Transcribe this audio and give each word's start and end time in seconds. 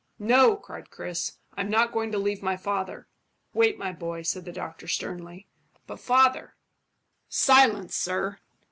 "No," 0.17 0.55
cried 0.57 0.89
Chris; 0.89 1.37
"I'm 1.55 1.69
not 1.69 1.91
going 1.91 2.11
to 2.11 2.17
leave 2.17 2.41
my 2.41 2.57
father." 2.57 3.07
"Wait, 3.53 3.77
my 3.77 3.91
boy," 3.91 4.23
said 4.23 4.45
the 4.45 4.51
doctor 4.51 4.87
sternly. 4.87 5.45
"But, 5.85 5.99
father" 5.99 6.55
"Silence, 7.47 7.95
sir!" 7.97 8.39